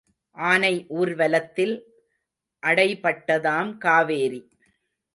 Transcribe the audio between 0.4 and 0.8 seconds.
ஆனை